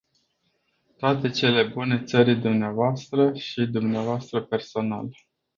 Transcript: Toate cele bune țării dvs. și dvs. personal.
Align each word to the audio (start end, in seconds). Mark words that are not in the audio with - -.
Toate 0.97 1.29
cele 1.29 1.63
bune 1.63 2.03
țării 2.03 2.35
dvs. 2.35 3.37
și 3.41 3.61
dvs. 3.67 4.29
personal. 4.49 5.09